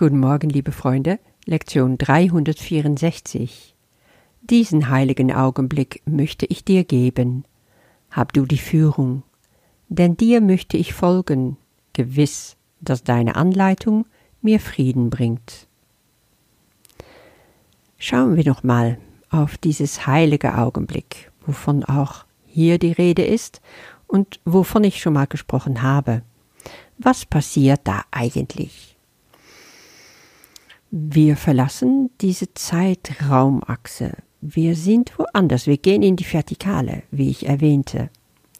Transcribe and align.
Guten 0.00 0.18
Morgen, 0.18 0.48
liebe 0.48 0.72
Freunde, 0.72 1.18
Lektion 1.44 1.98
364. 1.98 3.74
Diesen 4.40 4.88
heiligen 4.88 5.30
Augenblick 5.30 6.00
möchte 6.06 6.46
ich 6.46 6.64
dir 6.64 6.84
geben. 6.84 7.44
Hab 8.10 8.32
du 8.32 8.46
die 8.46 8.56
Führung, 8.56 9.24
denn 9.90 10.16
dir 10.16 10.40
möchte 10.40 10.78
ich 10.78 10.94
folgen, 10.94 11.58
gewiss, 11.92 12.56
dass 12.80 13.04
deine 13.04 13.36
Anleitung 13.36 14.06
mir 14.40 14.58
Frieden 14.58 15.10
bringt. 15.10 15.66
Schauen 17.98 18.36
wir 18.36 18.46
noch 18.46 18.62
mal 18.62 18.96
auf 19.28 19.58
dieses 19.58 20.06
heilige 20.06 20.56
Augenblick, 20.56 21.30
wovon 21.44 21.84
auch 21.84 22.24
hier 22.46 22.78
die 22.78 22.92
Rede 22.92 23.26
ist 23.26 23.60
und 24.06 24.40
wovon 24.46 24.82
ich 24.82 25.02
schon 25.02 25.12
mal 25.12 25.26
gesprochen 25.26 25.82
habe. 25.82 26.22
Was 26.96 27.26
passiert 27.26 27.80
da 27.84 28.04
eigentlich? 28.10 28.89
Wir 30.92 31.36
verlassen 31.36 32.10
diese 32.20 32.52
Zeitraumachse. 32.52 34.16
Wir 34.40 34.74
sind 34.74 35.16
woanders. 35.20 35.68
Wir 35.68 35.76
gehen 35.76 36.02
in 36.02 36.16
die 36.16 36.24
Vertikale, 36.24 37.04
wie 37.12 37.30
ich 37.30 37.46
erwähnte. 37.46 38.10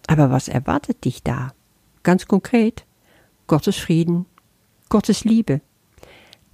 Aber 0.06 0.30
was 0.30 0.46
erwartet 0.46 1.04
dich 1.04 1.24
da? 1.24 1.52
Ganz 2.04 2.28
konkret, 2.28 2.86
Gottes 3.48 3.76
Frieden, 3.76 4.26
Gottes 4.88 5.24
Liebe. 5.24 5.60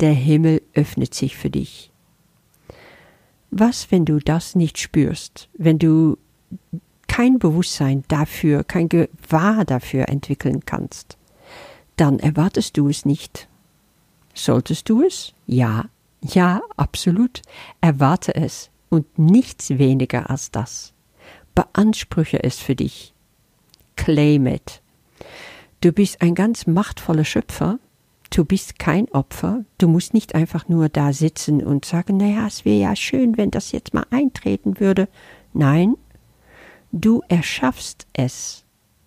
Der 0.00 0.12
Himmel 0.12 0.62
öffnet 0.72 1.12
sich 1.12 1.36
für 1.36 1.50
dich. 1.50 1.92
Was, 3.50 3.90
wenn 3.90 4.06
du 4.06 4.18
das 4.18 4.54
nicht 4.54 4.78
spürst, 4.78 5.50
wenn 5.58 5.78
du 5.78 6.16
kein 7.06 7.38
Bewusstsein 7.38 8.02
dafür, 8.08 8.64
kein 8.64 8.88
Gewahr 8.88 9.66
dafür 9.66 10.08
entwickeln 10.08 10.64
kannst? 10.64 11.18
Dann 11.96 12.18
erwartest 12.18 12.78
du 12.78 12.88
es 12.88 13.04
nicht. 13.04 13.48
Solltest 14.46 14.88
du 14.88 15.02
es? 15.02 15.34
Ja, 15.48 15.86
ja, 16.22 16.60
absolut. 16.76 17.42
Erwarte 17.80 18.32
es 18.36 18.70
und 18.90 19.18
nichts 19.18 19.70
weniger 19.70 20.30
als 20.30 20.52
das. 20.52 20.94
Beanspruche 21.56 22.44
es 22.44 22.60
für 22.60 22.76
dich. 22.76 23.12
Claim 23.96 24.46
it. 24.46 24.82
Du 25.80 25.90
bist 25.90 26.22
ein 26.22 26.36
ganz 26.36 26.68
machtvoller 26.68 27.24
Schöpfer. 27.24 27.80
Du 28.30 28.44
bist 28.44 28.78
kein 28.78 29.08
Opfer. 29.08 29.64
Du 29.78 29.88
musst 29.88 30.14
nicht 30.14 30.36
einfach 30.36 30.68
nur 30.68 30.88
da 30.90 31.12
sitzen 31.12 31.60
und 31.60 31.84
sagen, 31.84 32.16
naja, 32.16 32.46
es 32.46 32.64
wäre 32.64 32.78
ja 32.78 32.94
schön, 32.94 33.36
wenn 33.36 33.50
das 33.50 33.72
jetzt 33.72 33.94
mal 33.94 34.06
eintreten 34.10 34.78
würde. 34.78 35.08
Nein, 35.54 35.96
du 36.92 37.20
erschaffst 37.26 38.06
es. 38.12 38.64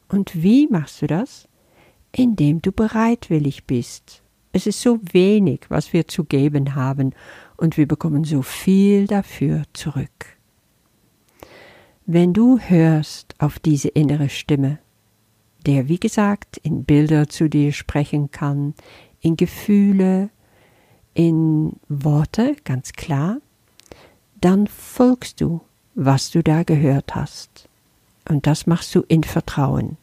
Und 0.10 0.44
wie 0.44 0.68
machst 0.68 1.02
du 1.02 1.08
das? 1.08 1.48
Indem 2.12 2.62
du 2.62 2.74
bereitwillig 2.74 3.64
bist 3.64 4.22
es 4.52 4.68
ist 4.68 4.82
so 4.82 5.00
wenig, 5.12 5.62
was 5.70 5.94
wir 5.94 6.08
zu 6.08 6.24
geben 6.24 6.76
haben, 6.76 7.14
und 7.58 7.76
wir 7.78 7.88
bekommen 7.88 8.24
so 8.24 8.42
viel 8.42 9.06
dafür 9.06 9.64
zurück. 9.74 10.38
Wenn 12.06 12.34
du 12.34 12.58
hörst 12.58 13.36
auf 13.38 13.60
diese 13.60 13.90
innere 13.90 14.30
Stimme, 14.30 14.80
der 15.66 15.90
wie 15.90 16.00
gesagt 16.00 16.58
in 16.58 16.86
Bilder 16.86 17.28
zu 17.28 17.50
dir 17.50 17.74
sprechen 17.74 18.32
kann, 18.32 18.74
in 19.20 19.36
Gefühle, 19.36 20.30
in 21.14 21.74
Worte, 21.90 22.56
ganz 22.64 22.94
klar, 22.94 23.38
dann 24.40 24.68
folgst 24.68 25.42
du, 25.42 25.62
was 25.96 26.32
du 26.32 26.42
da 26.42 26.64
gehört 26.64 27.14
hast. 27.14 27.68
Und 28.28 28.48
das 28.48 28.68
machst 28.68 28.96
du 28.96 29.04
in 29.08 29.24
Vertrauen. 29.24 29.98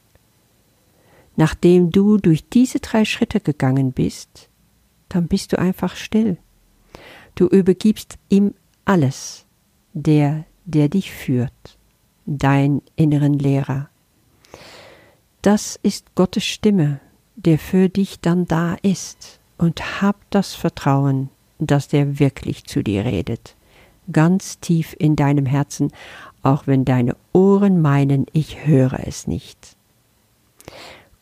Nachdem 1.36 1.90
du 1.90 2.16
durch 2.16 2.48
diese 2.48 2.80
drei 2.80 3.04
Schritte 3.04 3.40
gegangen 3.40 3.92
bist, 3.92 4.48
dann 5.10 5.28
bist 5.28 5.52
du 5.52 5.58
einfach 5.58 5.94
still. 5.94 6.38
Du 7.34 7.46
übergibst 7.46 8.16
ihm 8.30 8.54
alles, 8.86 9.44
der, 9.92 10.46
der 10.64 10.88
dich 10.88 11.12
führt, 11.12 11.78
dein 12.24 12.80
inneren 12.96 13.34
Lehrer. 13.34 13.90
Das 15.42 15.78
ist 15.82 16.14
Gottes 16.14 16.44
Stimme, 16.44 17.00
der 17.36 17.58
für 17.58 17.90
dich 17.90 18.20
dann 18.20 18.46
da 18.46 18.76
ist, 18.82 19.38
und 19.58 20.02
hab 20.02 20.16
das 20.30 20.54
Vertrauen, 20.54 21.30
dass 21.58 21.88
der 21.88 22.18
wirklich 22.18 22.64
zu 22.64 22.82
dir 22.82 23.06
redet, 23.06 23.56
ganz 24.12 24.58
tief 24.60 24.94
in 24.98 25.16
deinem 25.16 25.46
Herzen, 25.46 25.92
auch 26.42 26.66
wenn 26.66 26.84
deine 26.84 27.16
Ohren 27.32 27.80
meinen, 27.80 28.26
ich 28.32 28.66
höre 28.66 29.06
es 29.06 29.26
nicht 29.26 29.76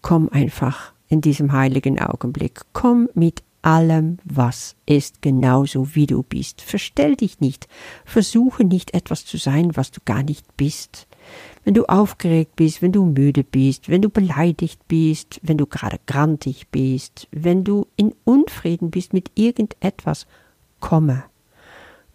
komm 0.05 0.29
einfach 0.29 0.93
in 1.09 1.23
diesem 1.23 1.53
heiligen 1.53 1.99
Augenblick. 1.99 2.61
Komm 2.75 3.09
mit 3.15 3.43
allem, 3.63 4.19
was 4.23 4.77
ist, 4.85 5.23
genauso 5.23 5.95
wie 5.95 6.07
du 6.07 6.23
bist. 6.23 6.61
Verstell 6.61 7.17
dich 7.17 7.41
nicht. 7.41 7.69
Versuche 8.05 8.65
nicht 8.65 8.93
etwas 8.93 9.25
zu 9.25 9.39
sein, 9.39 9.75
was 9.77 9.91
du 9.93 10.01
gar 10.05 10.23
nicht 10.23 10.59
bist. 10.59 11.07
Wenn 11.65 11.73
du 11.73 11.87
aufgeregt 11.87 12.55
bist, 12.55 12.83
wenn 12.83 12.93
du 12.93 13.07
müde 13.07 13.45
bist, 13.45 13.89
wenn 13.89 14.03
du 14.03 14.11
beleidigt 14.11 14.87
bist, 14.89 15.41
wenn 15.43 15.57
du 15.57 15.65
gerade 15.65 15.99
grantig 16.05 16.69
bist, 16.69 17.27
wenn 17.31 17.65
du 17.65 17.87
in 17.97 18.15
Unfrieden 18.25 18.91
bist 18.91 19.15
mit 19.15 19.31
irgendetwas, 19.35 20.27
komme. 20.81 21.25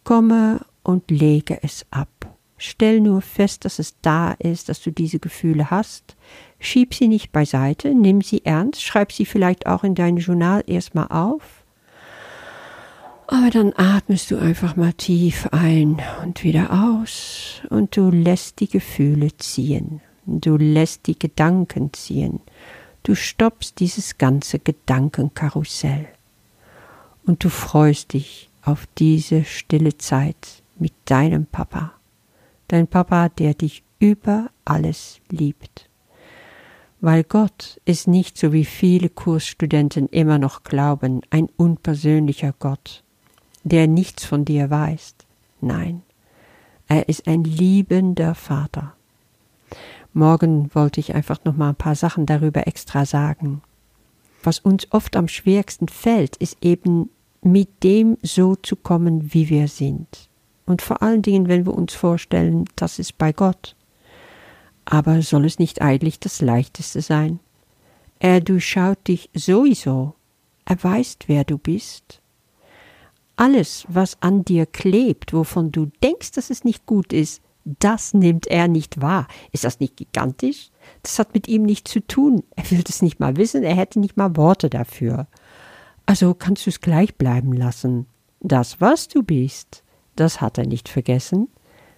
Komme 0.04 0.64
und 0.84 1.10
lege 1.10 1.58
es 1.64 1.88
ab. 1.90 2.19
Stell 2.62 3.00
nur 3.00 3.22
fest, 3.22 3.64
dass 3.64 3.80
es 3.80 3.96
da 4.02 4.34
ist, 4.34 4.68
dass 4.68 4.82
du 4.82 4.92
diese 4.92 5.20
Gefühle 5.20 5.72
hast. 5.72 6.18
Schieb 6.60 6.94
sie 6.94 7.08
nicht 7.08 7.32
beiseite, 7.32 7.96
nimm 7.96 8.22
sie 8.22 8.44
ernst, 8.44 8.84
schreib 8.84 9.14
sie 9.14 9.26
vielleicht 9.26 9.66
auch 9.66 9.86
in 9.86 9.96
dein 9.96 10.18
Journal 10.18 10.62
erstmal 10.68 11.08
auf. 11.08 11.64
Aber 13.28 13.50
dann 13.50 13.72
atmest 13.78 14.30
du 14.30 14.38
einfach 14.38 14.76
mal 14.76 14.92
tief 14.92 15.48
ein 15.52 16.02
und 16.22 16.44
wieder 16.44 16.98
aus 16.98 17.62
und 17.70 17.96
du 17.96 18.10
lässt 18.10 18.60
die 18.60 18.68
Gefühle 18.68 19.30
ziehen. 19.38 20.02
Du 20.26 20.58
lässt 20.58 21.08
die 21.08 21.18
Gedanken 21.18 21.94
ziehen. 21.94 22.42
Du 23.04 23.16
stoppst 23.16 23.80
dieses 23.80 24.18
ganze 24.18 24.60
Gedankenkarussell. 24.60 26.10
Und 27.26 27.44
du 27.46 27.50
freust 27.50 28.12
dich 28.14 28.50
auf 28.64 28.86
diese 28.98 29.46
stille 29.46 29.98
Zeit 29.98 30.62
mit 30.78 30.94
deinem 31.06 31.46
Papa 31.46 31.94
dein 32.70 32.88
Papa, 32.88 33.30
der 33.30 33.54
dich 33.54 33.84
über 34.00 34.50
alles 34.64 35.20
liebt. 35.30 35.90
Weil 37.02 37.24
Gott 37.24 37.80
ist 37.86 38.08
nicht 38.08 38.38
so 38.38 38.54
wie 38.54 38.66
viele 38.66 39.10
Kursstudenten 39.10 40.08
immer 40.08 40.38
noch 40.38 40.64
glauben, 40.64 41.22
ein 41.30 41.48
unpersönlicher 41.58 42.54
Gott, 42.60 43.04
der 43.64 43.88
nichts 43.88 44.26
von 44.26 44.46
dir 44.46 44.70
weiß. 44.70 45.16
Nein, 45.62 46.02
er 46.88 47.10
ist 47.10 47.28
ein 47.28 47.44
liebender 47.44 48.36
Vater. 48.36 48.94
Morgen 50.14 50.74
wollte 50.74 51.00
ich 51.00 51.14
einfach 51.14 51.44
noch 51.46 51.56
mal 51.56 51.70
ein 51.70 51.76
paar 51.76 51.96
Sachen 51.96 52.26
darüber 52.26 52.68
extra 52.68 53.06
sagen. 53.06 53.62
Was 54.44 54.60
uns 54.60 54.92
oft 54.92 55.16
am 55.16 55.28
schwierigsten 55.28 55.88
fällt, 55.88 56.36
ist 56.38 56.58
eben 56.62 57.10
mit 57.42 57.84
dem 57.84 58.18
so 58.22 58.56
zu 58.56 58.76
kommen, 58.76 59.34
wie 59.34 59.50
wir 59.50 59.68
sind 59.68 60.29
und 60.70 60.82
vor 60.82 61.02
allen 61.02 61.22
Dingen, 61.22 61.48
wenn 61.48 61.66
wir 61.66 61.74
uns 61.74 61.94
vorstellen, 61.94 62.66
das 62.76 63.00
ist 63.00 63.18
bei 63.18 63.34
Gott. 63.34 63.76
Aber 64.86 65.22
soll 65.22 65.46
es 65.46 65.60
nicht 65.60 65.82
eigentlich 65.82 66.20
das 66.20 66.42
Leichteste 66.42 67.02
sein? 67.02 67.40
Er 68.20 68.40
durchschaut 68.42 69.08
dich 69.08 69.30
sowieso, 69.34 70.16
er 70.66 70.84
weiß, 70.84 71.18
wer 71.28 71.44
du 71.44 71.58
bist. 71.58 72.22
Alles, 73.36 73.86
was 73.88 74.22
an 74.22 74.44
dir 74.44 74.66
klebt, 74.66 75.34
wovon 75.34 75.72
du 75.72 75.88
denkst, 76.04 76.32
dass 76.32 76.50
es 76.50 76.64
nicht 76.64 76.86
gut 76.86 77.14
ist, 77.14 77.42
das 77.64 78.14
nimmt 78.14 78.48
er 78.48 78.68
nicht 78.68 79.02
wahr. 79.02 79.28
Ist 79.52 79.64
das 79.64 79.80
nicht 79.80 79.96
gigantisch? 79.98 80.70
Das 81.04 81.20
hat 81.20 81.34
mit 81.34 81.48
ihm 81.48 81.64
nichts 81.64 81.92
zu 81.92 82.06
tun. 82.06 82.44
Er 82.56 82.70
will 82.72 82.84
das 82.84 83.02
nicht 83.02 83.20
mal 83.20 83.38
wissen, 83.38 83.64
er 83.64 83.76
hätte 83.76 84.00
nicht 84.00 84.18
mal 84.18 84.36
Worte 84.36 84.70
dafür. 84.70 85.28
Also 86.06 86.34
kannst 86.34 86.66
du 86.66 86.70
es 86.70 86.82
gleich 86.82 87.16
bleiben 87.16 87.54
lassen. 87.54 88.08
Das, 88.42 88.82
was 88.82 89.08
du 89.08 89.24
bist, 89.24 89.84
das 90.20 90.42
hat 90.42 90.58
er 90.58 90.66
nicht 90.66 90.90
vergessen, 90.90 91.48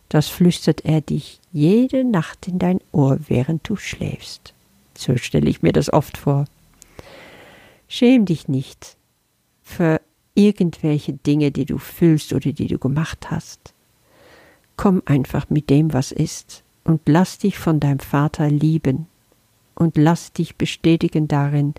das 0.09 0.27
flüstert 0.27 0.83
er 0.85 1.01
dich 1.01 1.39
jede 1.51 2.03
Nacht 2.03 2.47
in 2.47 2.59
dein 2.59 2.79
Ohr, 2.91 3.17
während 3.27 3.67
du 3.67 3.75
schläfst. 3.75 4.53
So 4.97 5.17
stelle 5.17 5.49
ich 5.49 5.61
mir 5.61 5.71
das 5.71 5.91
oft 5.91 6.17
vor. 6.17 6.45
Schäm 7.87 8.25
dich 8.25 8.47
nicht 8.47 8.97
für 9.63 10.01
irgendwelche 10.35 11.13
Dinge, 11.13 11.51
die 11.51 11.65
du 11.65 11.77
fühlst 11.77 12.33
oder 12.33 12.51
die 12.51 12.67
du 12.67 12.77
gemacht 12.77 13.31
hast. 13.31 13.73
Komm 14.77 15.01
einfach 15.05 15.49
mit 15.49 15.69
dem, 15.69 15.93
was 15.93 16.11
ist, 16.11 16.63
und 16.83 17.01
lass 17.07 17.37
dich 17.37 17.57
von 17.57 17.79
deinem 17.79 17.99
Vater 17.99 18.49
lieben 18.49 19.07
und 19.75 19.97
lass 19.97 20.33
dich 20.33 20.55
bestätigen 20.55 21.27
darin, 21.27 21.73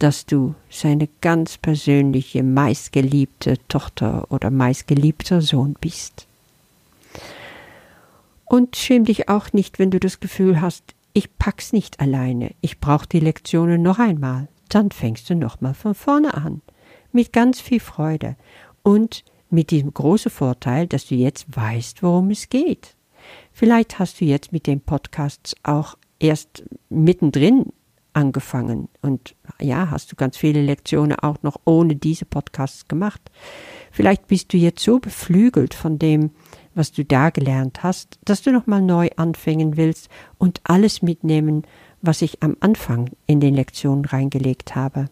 dass 0.00 0.24
du 0.26 0.54
seine 0.70 1.08
ganz 1.20 1.58
persönliche, 1.58 2.42
meistgeliebte 2.42 3.56
Tochter 3.68 4.26
oder 4.30 4.50
meistgeliebter 4.50 5.42
Sohn 5.42 5.76
bist. 5.78 6.26
Und 8.46 8.76
schäm 8.76 9.04
dich 9.04 9.28
auch 9.28 9.52
nicht, 9.52 9.78
wenn 9.78 9.90
du 9.90 10.00
das 10.00 10.18
Gefühl 10.18 10.60
hast, 10.60 10.82
ich 11.12 11.36
pack's 11.38 11.72
nicht 11.72 12.00
alleine, 12.00 12.52
ich 12.62 12.80
brauch 12.80 13.04
die 13.04 13.20
Lektionen 13.20 13.82
noch 13.82 13.98
einmal. 13.98 14.48
Dann 14.70 14.90
fängst 14.90 15.28
du 15.28 15.34
nochmal 15.34 15.74
von 15.74 15.94
vorne 15.94 16.34
an. 16.34 16.62
mit 17.12 17.32
ganz 17.32 17.60
viel 17.60 17.80
Freude 17.80 18.36
und 18.84 19.24
mit 19.50 19.72
dem 19.72 19.92
großen 19.92 20.30
Vorteil, 20.30 20.86
dass 20.86 21.06
du 21.06 21.16
jetzt 21.16 21.44
weißt, 21.54 22.04
worum 22.04 22.30
es 22.30 22.48
geht. 22.48 22.94
Vielleicht 23.52 23.98
hast 23.98 24.20
du 24.20 24.24
jetzt 24.24 24.52
mit 24.52 24.68
den 24.68 24.80
Podcasts 24.80 25.56
auch 25.64 25.96
erst 26.20 26.62
mittendrin 26.88 27.72
angefangen 28.12 28.88
und 29.02 29.34
ja, 29.60 29.90
hast 29.90 30.12
du 30.12 30.16
ganz 30.16 30.36
viele 30.36 30.62
Lektionen 30.62 31.18
auch 31.18 31.42
noch 31.42 31.60
ohne 31.64 31.96
diese 31.96 32.24
Podcasts 32.24 32.88
gemacht. 32.88 33.20
Vielleicht 33.90 34.26
bist 34.28 34.52
du 34.52 34.56
jetzt 34.56 34.82
so 34.82 34.98
beflügelt 34.98 35.74
von 35.74 35.98
dem, 35.98 36.30
was 36.74 36.92
du 36.92 37.04
da 37.04 37.30
gelernt 37.30 37.82
hast, 37.82 38.18
dass 38.24 38.42
du 38.42 38.52
nochmal 38.52 38.82
neu 38.82 39.08
anfangen 39.16 39.76
willst 39.76 40.08
und 40.38 40.60
alles 40.64 41.02
mitnehmen, 41.02 41.64
was 42.02 42.22
ich 42.22 42.42
am 42.42 42.56
Anfang 42.60 43.10
in 43.26 43.40
den 43.40 43.54
Lektionen 43.54 44.04
reingelegt 44.04 44.74
habe. 44.74 45.06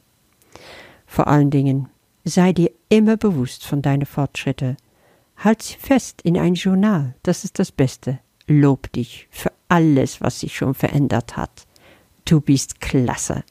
Vor 1.06 1.26
allen 1.26 1.50
Dingen, 1.50 1.88
sei 2.24 2.52
dir 2.52 2.70
immer 2.88 3.16
bewusst 3.16 3.64
von 3.64 3.82
deinen 3.82 4.06
Fortschritte. 4.06 4.76
Halt 5.36 5.62
sie 5.62 5.76
fest 5.76 6.22
in 6.22 6.36
ein 6.36 6.54
Journal, 6.54 7.14
das 7.22 7.44
ist 7.44 7.58
das 7.58 7.72
Beste. 7.72 8.18
Lob 8.46 8.90
dich 8.92 9.28
für 9.30 9.52
alles, 9.68 10.20
was 10.20 10.40
sich 10.40 10.56
schon 10.56 10.74
verändert 10.74 11.36
hat. 11.36 11.66
Du 12.28 12.42
bist 12.42 12.82
klasse. 12.82 13.42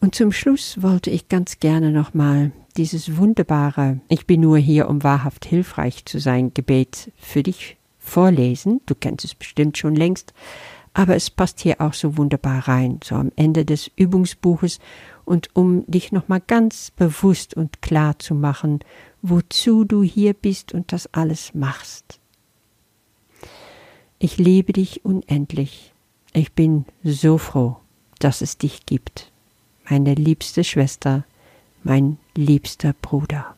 Und 0.00 0.16
zum 0.16 0.32
Schluss 0.32 0.82
wollte 0.82 1.08
ich 1.08 1.28
ganz 1.28 1.60
gerne 1.60 1.92
nochmal 1.92 2.50
dieses 2.76 3.16
wunderbare 3.16 4.00
Ich 4.08 4.26
bin 4.26 4.40
nur 4.40 4.58
hier, 4.58 4.88
um 4.88 5.04
wahrhaft 5.04 5.44
hilfreich 5.44 6.04
zu 6.04 6.18
sein 6.18 6.52
Gebet 6.52 7.12
für 7.16 7.44
dich 7.44 7.76
vorlesen. 8.00 8.80
Du 8.86 8.96
kennst 8.96 9.24
es 9.24 9.36
bestimmt 9.36 9.78
schon 9.78 9.94
längst, 9.94 10.34
aber 10.94 11.14
es 11.14 11.30
passt 11.30 11.60
hier 11.60 11.80
auch 11.80 11.94
so 11.94 12.16
wunderbar 12.16 12.66
rein, 12.66 12.98
so 13.04 13.14
am 13.14 13.30
Ende 13.36 13.64
des 13.64 13.88
Übungsbuches 13.94 14.80
und 15.24 15.50
um 15.54 15.86
dich 15.86 16.10
nochmal 16.10 16.42
ganz 16.44 16.90
bewusst 16.90 17.54
und 17.54 17.82
klar 17.82 18.18
zu 18.18 18.34
machen, 18.34 18.80
wozu 19.22 19.84
du 19.84 20.02
hier 20.02 20.34
bist 20.34 20.74
und 20.74 20.90
das 20.90 21.08
alles 21.14 21.54
machst. 21.54 22.18
Ich 24.18 24.38
liebe 24.38 24.72
dich 24.72 25.04
unendlich. 25.04 25.93
Ich 26.36 26.52
bin 26.52 26.84
so 27.04 27.38
froh, 27.38 27.76
dass 28.18 28.40
es 28.40 28.58
dich 28.58 28.86
gibt, 28.86 29.30
meine 29.88 30.14
liebste 30.14 30.64
Schwester, 30.64 31.24
mein 31.84 32.18
liebster 32.34 32.92
Bruder. 32.92 33.54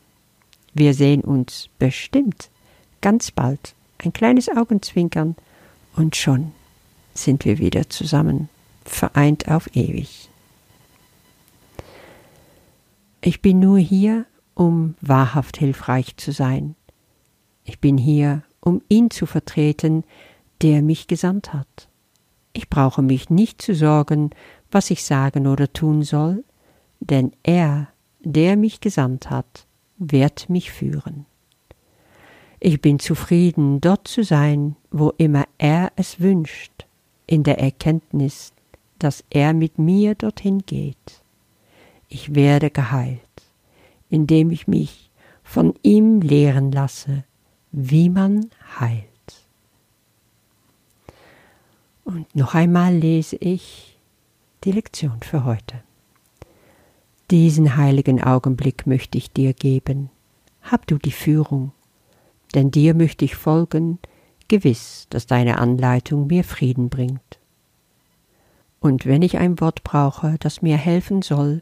Wir 0.75 0.93
sehen 0.93 1.21
uns 1.21 1.69
bestimmt 1.79 2.51
ganz 3.01 3.31
bald, 3.31 3.73
ein 3.97 4.13
kleines 4.13 4.47
Augenzwinkern, 4.47 5.35
und 5.95 6.15
schon 6.15 6.51
sind 7.15 7.45
wir 7.45 7.57
wieder 7.57 7.89
zusammen, 7.89 8.47
vereint 8.85 9.47
auf 9.47 9.75
ewig. 9.75 10.29
Ich 13.21 13.41
bin 13.41 13.59
nur 13.59 13.79
hier, 13.79 14.27
um 14.53 14.93
wahrhaft 15.01 15.57
hilfreich 15.57 16.15
zu 16.17 16.31
sein. 16.31 16.75
Ich 17.63 17.79
bin 17.79 17.97
hier, 17.97 18.43
um 18.59 18.83
ihn 18.87 19.09
zu 19.09 19.25
vertreten, 19.25 20.03
der 20.61 20.83
mich 20.83 21.07
gesandt 21.07 21.53
hat. 21.53 21.87
Ich 22.57 22.71
brauche 22.71 23.03
mich 23.03 23.29
nicht 23.29 23.61
zu 23.61 23.75
sorgen, 23.75 24.31
was 24.71 24.89
ich 24.89 25.03
sagen 25.03 25.45
oder 25.45 25.71
tun 25.71 26.01
soll, 26.01 26.43
denn 26.99 27.31
er 27.43 27.89
der 28.21 28.57
mich 28.57 28.81
gesandt 28.81 29.29
hat, 29.29 29.67
wird 29.99 30.49
mich 30.49 30.71
führen. 30.71 31.27
Ich 32.59 32.81
bin 32.81 32.97
zufrieden, 32.97 33.79
dort 33.79 34.07
zu 34.07 34.23
sein, 34.23 34.75
wo 34.89 35.13
immer 35.19 35.45
er 35.59 35.91
es 35.97 36.19
wünscht, 36.19 36.87
in 37.27 37.43
der 37.43 37.59
Erkenntnis, 37.59 38.53
dass 38.97 39.23
er 39.29 39.53
mit 39.53 39.77
mir 39.77 40.15
dorthin 40.15 40.63
geht. 40.65 41.21
Ich 42.09 42.33
werde 42.33 42.71
geheilt, 42.71 43.19
indem 44.09 44.49
ich 44.49 44.67
mich 44.67 45.11
von 45.43 45.75
ihm 45.83 46.21
lehren 46.21 46.71
lasse, 46.71 47.23
wie 47.71 48.09
man 48.09 48.49
heilt. 48.79 49.16
Und 52.07 52.33
noch 52.37 52.55
einmal 52.55 52.95
lese 52.95 53.35
ich 53.35 53.99
die 54.63 54.71
Lektion 54.71 55.19
für 55.19 55.43
heute. 55.43 55.83
Diesen 57.29 57.75
heiligen 57.75 58.23
Augenblick 58.23 58.87
möchte 58.87 59.17
ich 59.17 59.33
dir 59.33 59.51
geben. 59.51 60.09
Hab 60.61 60.87
du 60.87 60.97
die 60.97 61.11
Führung, 61.11 61.73
denn 62.55 62.71
dir 62.71 62.93
möchte 62.93 63.25
ich 63.25 63.35
folgen, 63.35 63.99
gewiss, 64.47 65.07
dass 65.09 65.27
deine 65.27 65.57
Anleitung 65.59 66.27
mir 66.27 66.45
Frieden 66.45 66.87
bringt. 66.87 67.39
Und 68.79 69.05
wenn 69.05 69.21
ich 69.21 69.37
ein 69.37 69.59
Wort 69.59 69.83
brauche, 69.83 70.37
das 70.39 70.61
mir 70.61 70.77
helfen 70.77 71.21
soll, 71.21 71.61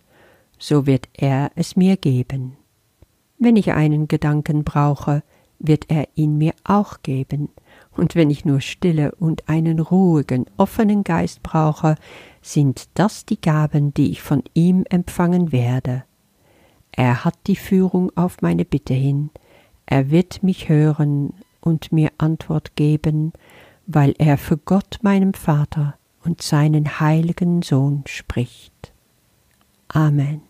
so 0.59 0.85
wird 0.85 1.09
er 1.13 1.49
es 1.55 1.75
mir 1.75 1.97
geben. 1.97 2.55
Wenn 3.39 3.55
ich 3.55 3.71
einen 3.71 4.07
Gedanken 4.07 4.63
brauche, 4.63 5.23
wird 5.57 5.89
er 5.89 6.07
ihn 6.13 6.37
mir 6.37 6.53
auch 6.63 7.01
geben, 7.01 7.49
und 7.95 8.15
wenn 8.15 8.29
ich 8.29 8.45
nur 8.45 8.61
Stille 8.61 9.13
und 9.15 9.47
einen 9.47 9.79
ruhigen, 9.79 10.45
offenen 10.57 11.03
Geist 11.03 11.43
brauche, 11.43 11.95
sind 12.41 12.89
das 12.93 13.25
die 13.25 13.39
Gaben, 13.39 13.93
die 13.93 14.11
ich 14.11 14.21
von 14.21 14.43
ihm 14.53 14.85
empfangen 14.89 15.51
werde. 15.51 16.03
Er 16.91 17.25
hat 17.25 17.35
die 17.47 17.55
Führung 17.55 18.11
auf 18.15 18.41
meine 18.41 18.65
Bitte 18.65 18.93
hin, 18.93 19.29
er 19.85 20.09
wird 20.09 20.43
mich 20.43 20.69
hören 20.69 21.33
und 21.61 21.91
mir 21.91 22.11
Antwort 22.17 22.75
geben, 22.75 23.33
weil 23.87 24.13
er 24.17 24.37
für 24.37 24.57
Gott 24.57 24.99
meinem 25.01 25.33
Vater 25.33 25.95
und 26.23 26.41
seinen 26.41 26.99
heiligen 26.99 27.61
Sohn 27.61 28.03
spricht. 28.07 28.93
Amen. 29.89 30.41